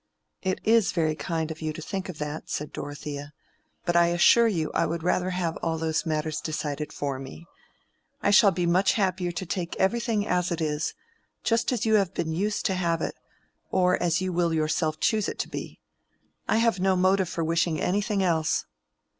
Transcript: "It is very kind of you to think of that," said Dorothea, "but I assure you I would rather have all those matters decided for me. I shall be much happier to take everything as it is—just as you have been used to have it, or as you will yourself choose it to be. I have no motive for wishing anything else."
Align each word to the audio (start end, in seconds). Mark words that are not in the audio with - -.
"It 0.41 0.59
is 0.63 0.93
very 0.93 1.13
kind 1.13 1.51
of 1.51 1.61
you 1.61 1.71
to 1.73 1.79
think 1.79 2.09
of 2.09 2.17
that," 2.17 2.49
said 2.49 2.73
Dorothea, 2.73 3.33
"but 3.85 3.95
I 3.95 4.07
assure 4.07 4.47
you 4.47 4.71
I 4.73 4.87
would 4.87 5.03
rather 5.03 5.29
have 5.29 5.57
all 5.57 5.77
those 5.77 6.07
matters 6.07 6.41
decided 6.41 6.91
for 6.91 7.19
me. 7.19 7.45
I 8.19 8.31
shall 8.31 8.49
be 8.49 8.65
much 8.65 8.93
happier 8.93 9.31
to 9.33 9.45
take 9.45 9.75
everything 9.75 10.25
as 10.25 10.51
it 10.51 10.59
is—just 10.59 11.71
as 11.71 11.85
you 11.85 11.93
have 11.97 12.15
been 12.15 12.31
used 12.33 12.65
to 12.65 12.73
have 12.73 13.03
it, 13.03 13.13
or 13.69 14.01
as 14.01 14.21
you 14.21 14.33
will 14.33 14.55
yourself 14.55 14.99
choose 14.99 15.29
it 15.29 15.37
to 15.37 15.47
be. 15.47 15.79
I 16.49 16.57
have 16.57 16.79
no 16.79 16.95
motive 16.95 17.29
for 17.29 17.43
wishing 17.43 17.79
anything 17.79 18.23
else." 18.23 18.65